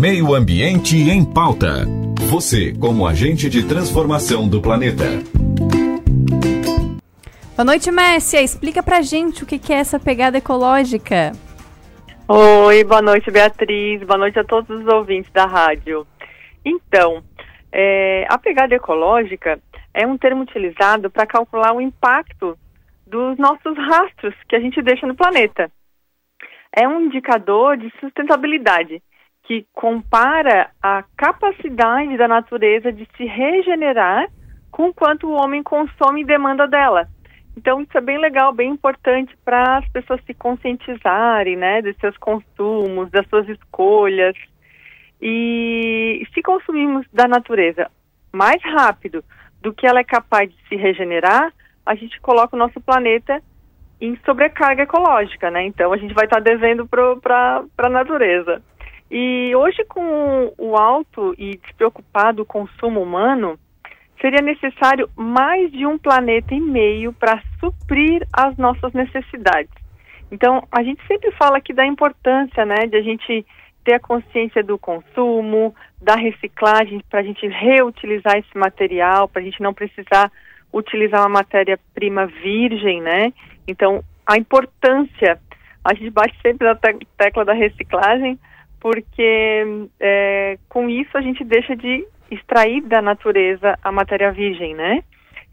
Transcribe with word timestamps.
Meio 0.00 0.32
Ambiente 0.32 0.96
em 0.96 1.24
Pauta. 1.24 1.84
Você, 2.30 2.72
como 2.78 3.04
agente 3.04 3.50
de 3.50 3.66
transformação 3.66 4.48
do 4.48 4.62
planeta. 4.62 5.02
Boa 7.56 7.64
noite, 7.64 7.90
Mércia. 7.90 8.40
Explica 8.40 8.80
pra 8.80 9.02
gente 9.02 9.42
o 9.42 9.46
que 9.46 9.72
é 9.72 9.78
essa 9.78 9.98
pegada 9.98 10.38
ecológica. 10.38 11.32
Oi, 12.28 12.84
boa 12.84 13.02
noite, 13.02 13.28
Beatriz. 13.28 14.00
Boa 14.04 14.18
noite 14.18 14.38
a 14.38 14.44
todos 14.44 14.70
os 14.70 14.86
ouvintes 14.86 15.32
da 15.32 15.46
rádio. 15.46 16.06
Então, 16.64 17.20
é, 17.72 18.24
a 18.28 18.38
pegada 18.38 18.76
ecológica 18.76 19.58
é 19.92 20.06
um 20.06 20.16
termo 20.16 20.42
utilizado 20.42 21.10
para 21.10 21.26
calcular 21.26 21.74
o 21.74 21.80
impacto 21.80 22.56
dos 23.04 23.36
nossos 23.36 23.74
rastros 23.90 24.34
que 24.48 24.54
a 24.54 24.60
gente 24.60 24.80
deixa 24.80 25.08
no 25.08 25.16
planeta. 25.16 25.68
É 26.72 26.86
um 26.86 27.00
indicador 27.00 27.76
de 27.76 27.92
sustentabilidade 27.98 29.02
que 29.48 29.66
compara 29.72 30.68
a 30.82 31.02
capacidade 31.16 32.18
da 32.18 32.28
natureza 32.28 32.92
de 32.92 33.08
se 33.16 33.24
regenerar 33.24 34.28
com 34.70 34.92
quanto 34.92 35.26
o 35.26 35.32
homem 35.32 35.62
consome 35.62 36.20
e 36.20 36.26
demanda 36.26 36.68
dela. 36.68 37.08
Então 37.56 37.80
isso 37.80 37.96
é 37.96 38.00
bem 38.02 38.18
legal, 38.18 38.52
bem 38.52 38.70
importante 38.70 39.34
para 39.46 39.78
as 39.78 39.88
pessoas 39.88 40.20
se 40.26 40.34
conscientizarem, 40.34 41.56
né, 41.56 41.80
dos 41.80 41.96
seus 41.96 42.14
consumos, 42.18 43.10
das 43.10 43.26
suas 43.28 43.48
escolhas. 43.48 44.36
E 45.18 46.22
se 46.34 46.42
consumirmos 46.42 47.06
da 47.10 47.26
natureza 47.26 47.90
mais 48.30 48.62
rápido 48.62 49.24
do 49.62 49.72
que 49.72 49.86
ela 49.86 50.00
é 50.00 50.04
capaz 50.04 50.50
de 50.50 50.68
se 50.68 50.76
regenerar, 50.76 51.54
a 51.86 51.94
gente 51.94 52.20
coloca 52.20 52.54
o 52.54 52.58
nosso 52.58 52.78
planeta 52.82 53.42
em 53.98 54.14
sobrecarga 54.26 54.82
ecológica, 54.82 55.50
né? 55.50 55.64
Então 55.64 55.90
a 55.90 55.96
gente 55.96 56.12
vai 56.12 56.26
estar 56.26 56.36
tá 56.36 56.42
devendo 56.42 56.86
para 56.86 57.64
a 57.78 57.88
natureza. 57.88 58.62
E 59.10 59.54
hoje, 59.56 59.84
com 59.84 60.52
o 60.58 60.76
alto 60.76 61.34
e 61.38 61.56
despreocupado 61.56 62.44
consumo 62.44 63.02
humano, 63.02 63.58
seria 64.20 64.42
necessário 64.42 65.08
mais 65.16 65.70
de 65.72 65.86
um 65.86 65.98
planeta 65.98 66.54
e 66.54 66.60
meio 66.60 67.12
para 67.12 67.42
suprir 67.58 68.26
as 68.32 68.56
nossas 68.56 68.92
necessidades. 68.92 69.72
Então, 70.30 70.66
a 70.70 70.82
gente 70.82 71.00
sempre 71.06 71.30
fala 71.32 71.56
aqui 71.56 71.72
da 71.72 71.86
importância, 71.86 72.64
né, 72.66 72.86
de 72.86 72.96
a 72.96 73.02
gente 73.02 73.46
ter 73.84 73.94
a 73.94 74.00
consciência 74.00 74.62
do 74.62 74.76
consumo, 74.78 75.74
da 76.02 76.14
reciclagem, 76.14 77.02
para 77.08 77.20
a 77.20 77.22
gente 77.22 77.46
reutilizar 77.46 78.36
esse 78.36 78.58
material, 78.58 79.28
para 79.28 79.40
a 79.40 79.44
gente 79.44 79.62
não 79.62 79.72
precisar 79.72 80.30
utilizar 80.70 81.22
uma 81.22 81.38
matéria-prima 81.40 82.26
virgem, 82.26 83.00
né? 83.00 83.32
Então, 83.66 84.04
a 84.26 84.36
importância, 84.36 85.40
a 85.82 85.94
gente 85.94 86.10
bate 86.10 86.36
sempre 86.42 86.66
na 86.68 86.74
tecla 87.16 87.44
da 87.46 87.54
reciclagem, 87.54 88.38
porque 88.80 89.88
é, 90.00 90.58
com 90.68 90.88
isso 90.88 91.16
a 91.16 91.20
gente 91.20 91.44
deixa 91.44 91.74
de 91.74 92.06
extrair 92.30 92.82
da 92.82 93.00
natureza 93.00 93.78
a 93.82 93.90
matéria 93.90 94.30
virgem, 94.30 94.74
né? 94.74 95.02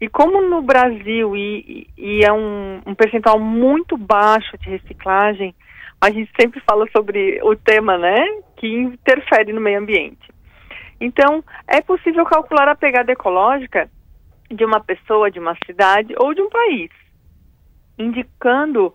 E 0.00 0.08
como 0.08 0.42
no 0.42 0.60
Brasil 0.60 1.34
e, 1.34 1.88
e 1.96 2.20
é 2.24 2.32
um, 2.32 2.82
um, 2.86 2.94
percentual 2.94 3.40
muito 3.40 3.96
baixo 3.96 4.56
de 4.58 4.68
reciclagem, 4.68 5.54
a 6.00 6.10
gente 6.10 6.30
sempre 6.38 6.60
fala 6.60 6.86
sobre 6.94 7.40
o 7.42 7.56
tema, 7.56 7.96
né, 7.96 8.26
que 8.56 8.66
interfere 8.68 9.54
no 9.54 9.60
meio 9.60 9.78
ambiente. 9.78 10.30
Então, 11.00 11.42
é 11.66 11.80
possível 11.80 12.26
calcular 12.26 12.68
a 12.68 12.74
pegada 12.74 13.10
ecológica 13.10 13.88
de 14.50 14.64
uma 14.64 14.80
pessoa, 14.80 15.30
de 15.30 15.38
uma 15.38 15.56
cidade 15.64 16.14
ou 16.18 16.34
de 16.34 16.42
um 16.42 16.50
país, 16.50 16.90
indicando 17.98 18.94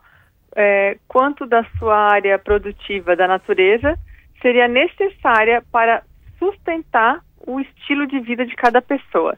é, 0.55 0.97
quanto 1.07 1.47
da 1.47 1.63
sua 1.79 1.97
área 1.97 2.37
produtiva 2.37 3.15
da 3.15 3.27
natureza 3.27 3.97
seria 4.41 4.67
necessária 4.67 5.63
para 5.71 6.03
sustentar 6.37 7.21
o 7.45 7.59
estilo 7.59 8.07
de 8.07 8.19
vida 8.19 8.45
de 8.45 8.55
cada 8.55 8.81
pessoa. 8.81 9.37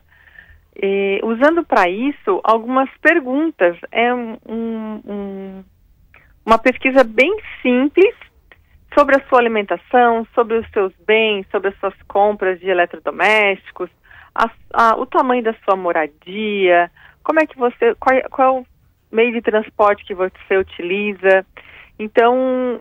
E, 0.75 1.19
usando 1.23 1.63
para 1.63 1.89
isso 1.89 2.41
algumas 2.43 2.89
perguntas, 3.01 3.77
é 3.91 4.13
um, 4.13 4.37
um, 4.45 5.63
uma 6.45 6.57
pesquisa 6.57 7.03
bem 7.03 7.35
simples 7.61 8.15
sobre 8.93 9.15
a 9.15 9.27
sua 9.27 9.39
alimentação, 9.39 10.25
sobre 10.33 10.57
os 10.57 10.69
seus 10.71 10.93
bens, 11.05 11.45
sobre 11.51 11.69
as 11.69 11.77
suas 11.79 11.95
compras 12.07 12.59
de 12.59 12.69
eletrodomésticos, 12.69 13.89
a, 14.33 14.49
a, 14.73 14.95
o 14.95 15.05
tamanho 15.05 15.43
da 15.43 15.53
sua 15.63 15.75
moradia, 15.75 16.91
como 17.23 17.39
é 17.39 17.45
que 17.45 17.57
você, 17.57 17.95
qual, 17.95 18.21
qual 18.29 18.65
meio 19.11 19.31
de 19.31 19.41
transporte 19.41 20.05
que 20.05 20.15
você 20.15 20.57
utiliza. 20.57 21.45
Então, 21.99 22.79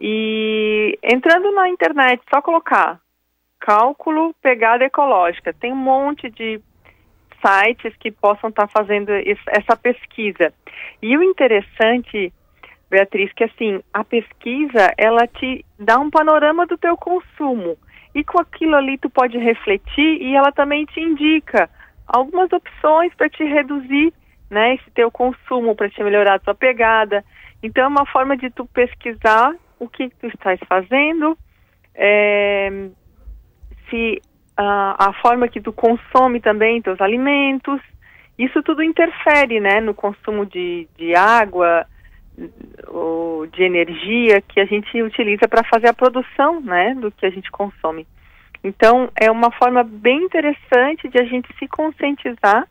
E 0.00 0.98
entrando 1.02 1.52
na 1.52 1.68
internet, 1.68 2.22
só 2.32 2.40
colocar 2.40 2.98
cálculo 3.62 4.34
pegada 4.42 4.84
ecológica. 4.84 5.54
Tem 5.54 5.72
um 5.72 5.76
monte 5.76 6.28
de 6.28 6.60
sites 7.40 7.94
que 7.98 8.10
possam 8.10 8.50
estar 8.50 8.66
tá 8.66 8.68
fazendo 8.68 9.10
essa 9.46 9.76
pesquisa. 9.76 10.52
E 11.00 11.16
o 11.16 11.22
interessante, 11.22 12.32
Beatriz, 12.90 13.32
que 13.32 13.44
assim, 13.44 13.80
a 13.94 14.02
pesquisa, 14.02 14.92
ela 14.98 15.26
te 15.28 15.64
dá 15.78 15.98
um 15.98 16.10
panorama 16.10 16.66
do 16.66 16.76
teu 16.76 16.96
consumo. 16.96 17.76
E 18.14 18.24
com 18.24 18.40
aquilo 18.40 18.74
ali 18.74 18.98
tu 18.98 19.08
pode 19.08 19.38
refletir 19.38 20.20
e 20.20 20.34
ela 20.34 20.50
também 20.52 20.84
te 20.84 21.00
indica 21.00 21.70
algumas 22.06 22.52
opções 22.52 23.14
para 23.14 23.30
te 23.30 23.44
reduzir, 23.44 24.12
né, 24.50 24.74
esse 24.74 24.90
teu 24.90 25.10
consumo, 25.10 25.74
para 25.74 25.88
te 25.88 26.02
melhorar 26.02 26.34
a 26.34 26.38
tua 26.38 26.54
pegada. 26.54 27.24
Então 27.62 27.84
é 27.84 27.88
uma 27.88 28.04
forma 28.06 28.36
de 28.36 28.50
tu 28.50 28.66
pesquisar 28.66 29.54
o 29.78 29.88
que 29.88 30.10
tu 30.20 30.26
estás 30.26 30.60
fazendo, 30.68 31.38
é, 31.94 32.90
se 33.92 34.22
a, 34.56 35.10
a 35.10 35.12
forma 35.20 35.46
que 35.46 35.60
tu 35.60 35.72
consome 35.72 36.40
também 36.40 36.80
teus 36.80 37.00
alimentos, 37.00 37.80
isso 38.38 38.62
tudo 38.62 38.82
interfere, 38.82 39.60
né, 39.60 39.80
no 39.80 39.92
consumo 39.92 40.46
de, 40.46 40.88
de 40.96 41.14
água, 41.14 41.86
ou 42.88 43.46
de 43.46 43.62
energia 43.62 44.40
que 44.40 44.58
a 44.58 44.64
gente 44.64 45.02
utiliza 45.02 45.46
para 45.46 45.62
fazer 45.64 45.88
a 45.88 45.94
produção, 45.94 46.60
né, 46.60 46.94
do 46.94 47.10
que 47.10 47.26
a 47.26 47.30
gente 47.30 47.50
consome. 47.50 48.06
Então, 48.64 49.10
é 49.20 49.30
uma 49.30 49.50
forma 49.50 49.82
bem 49.82 50.24
interessante 50.24 51.08
de 51.08 51.20
a 51.20 51.24
gente 51.24 51.48
se 51.58 51.68
conscientizar 51.68 52.66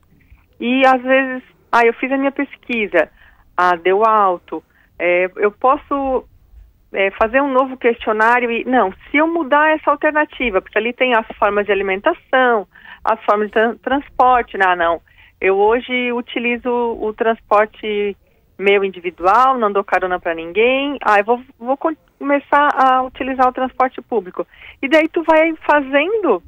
e, 0.60 0.86
às 0.86 1.02
vezes, 1.02 1.44
ah, 1.72 1.86
eu 1.86 1.94
fiz 1.94 2.12
a 2.12 2.18
minha 2.18 2.32
pesquisa, 2.32 3.10
ah, 3.56 3.76
deu 3.76 4.04
alto, 4.04 4.64
é, 4.98 5.30
eu 5.36 5.52
posso 5.52 6.26
é, 6.94 7.12
fazer 7.12 7.42
um 7.42 7.52
novo 7.52 7.78
questionário 7.78 8.52
e 8.52 8.64
não, 8.66 8.92
se 9.10 9.18
eu 9.18 9.28
mudar 9.28 9.70
essa 9.70 9.92
alternativa, 9.92 10.62
porque 10.62 10.78
ali 10.78 10.94
tem 10.94 11.14
as 11.14 11.26
formas 11.38 11.66
de 11.66 11.72
alimentação, 11.72 12.68
as 13.04 13.24
formas 13.24 13.48
de 13.48 13.54
tra 13.54 13.76
transporte, 13.76 14.58
não, 14.58 14.76
não. 14.76 15.02
Eu 15.40 15.58
hoje 15.58 16.12
utilizo 16.12 16.70
o 16.70 17.14
transporte 17.14 18.16
meu 18.62 18.84
individual, 18.84 19.58
não 19.58 19.72
dou 19.72 19.84
carona 19.84 20.20
para 20.20 20.36
ninguém. 20.36 20.98
Ah, 21.04 21.18
eu 21.18 21.26
vou, 21.26 21.42
vou 21.58 21.78
começar 21.78 22.70
a 22.76 23.02
utilizar 23.02 23.48
o 23.48 23.54
transporte 23.54 24.00
público. 24.02 24.46
E 24.82 24.88
daí 24.88 25.10
tu 25.10 25.24
vai 25.24 25.54
fazendo 25.66 26.44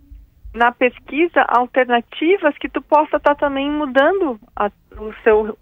na 0.53 0.71
pesquisa 0.71 1.43
alternativas 1.47 2.55
que 2.59 2.69
tu 2.69 2.81
possa 2.81 3.17
estar 3.17 3.33
tá 3.33 3.35
também 3.35 3.69
mudando 3.69 4.39
a, 4.55 4.69
os 4.99 5.15
seu, 5.23 5.57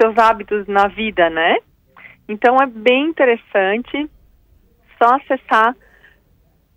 seus 0.00 0.16
hábitos 0.16 0.68
na 0.68 0.86
vida, 0.86 1.28
né? 1.28 1.56
Então 2.30 2.56
é 2.62 2.66
bem 2.66 3.08
interessante, 3.08 4.08
só 4.96 5.16
acessar 5.16 5.76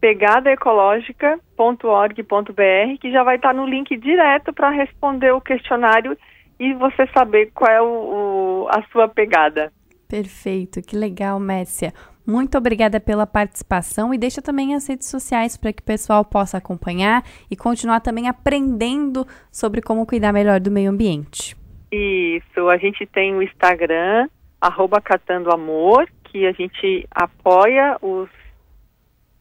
pegadaecológica.org.br 0.02 2.98
que 3.00 3.12
já 3.12 3.24
vai 3.24 3.36
estar 3.36 3.54
no 3.54 3.68
link 3.68 3.96
direto 3.98 4.52
para 4.52 4.72
responder 4.72 5.32
o 5.32 5.40
questionário 5.40 6.18
e 6.60 6.74
você 6.74 7.06
saber 7.16 7.52
qual 7.54 7.72
é 7.72 7.80
o, 7.80 7.86
o, 7.86 8.68
a 8.70 8.82
sua 8.92 9.08
pegada. 9.08 9.72
Perfeito, 10.10 10.82
que 10.82 10.98
legal, 10.98 11.40
Mércia. 11.40 11.94
Muito 12.26 12.58
obrigada 12.58 13.00
pela 13.00 13.28
participação 13.28 14.12
e 14.12 14.18
deixa 14.18 14.42
também 14.42 14.74
as 14.74 14.88
redes 14.88 15.08
sociais 15.08 15.56
para 15.56 15.72
que 15.72 15.84
o 15.84 15.86
pessoal 15.86 16.26
possa 16.26 16.58
acompanhar 16.58 17.24
e 17.52 17.56
continuar 17.56 18.00
também 18.00 18.28
aprendendo 18.28 19.24
sobre 19.52 19.84
como 19.84 20.08
cuidar 20.08 20.34
melhor 20.34 20.60
do 20.60 20.72
meio 20.72 20.90
ambiente. 20.90 21.56
Isso, 21.92 22.70
a 22.70 22.78
gente 22.78 23.06
tem 23.06 23.36
o 23.36 23.44
Instagram, 23.44 24.28
arroba 24.64 25.02
Catando 25.02 25.52
Amor, 25.52 26.08
que 26.24 26.48
a 26.48 26.54
gente 26.54 27.06
apoia 27.12 27.98
os 28.02 28.30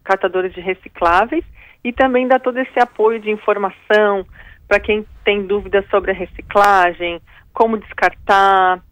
catadores 0.03 0.53
de 0.53 0.61
recicláveis 0.61 1.45
e 1.85 1.93
também 1.93 2.27
dá 2.27 2.41
todo 2.41 2.59
esse 2.59 2.79
apoio 2.81 3.21
de 3.21 3.31
informação 3.31 4.27
para 4.67 4.81
quem 4.81 5.07
tem 5.25 5.47
dúvidas 5.47 5.89
sobre 5.91 6.11
a 6.11 6.15
reciclagem, 6.15 7.21
como 7.53 7.79
descartar, 7.79 8.83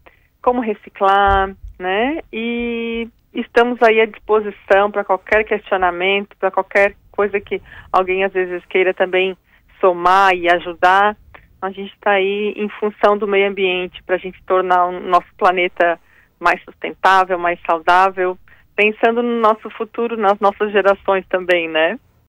como 0.41 0.61
reciclar, 0.61 1.53
né? 1.77 2.21
E 2.31 3.09
estamos 3.33 3.81
aí 3.81 3.99
à 3.99 4.05
disposição 4.05 4.89
para 4.89 5.03
qualquer 5.03 5.43
questionamento, 5.43 6.37
para 6.37 6.49
qualquer 6.49 6.95
coisa 7.11 7.41
que 7.41 7.61
alguém 7.91 8.23
às 8.23 8.31
vezes 8.31 8.63
queira 8.67 8.93
também 8.93 9.35
somar 9.81 10.33
e 10.33 10.49
ajudar. 10.49 11.17
A 11.61 11.69
gente 11.71 11.93
está 11.93 12.11
aí 12.11 12.53
em 12.55 12.69
função 12.69 13.17
do 13.17 13.27
meio 13.27 13.49
ambiente 13.49 14.01
para 14.03 14.15
a 14.15 14.19
gente 14.19 14.41
tornar 14.43 14.85
o 14.85 14.99
nosso 15.01 15.27
planeta 15.37 15.99
mais 16.41 16.61
sustentável, 16.63 17.37
mais 17.37 17.59
saudável, 17.65 18.37
pensando 18.75 19.21
no 19.21 19.39
nosso 19.39 19.69
futuro, 19.69 20.17
nas 20.17 20.39
nossas 20.39 20.71
gerações 20.71 21.25
também, 21.29 21.69
né? 21.69 21.99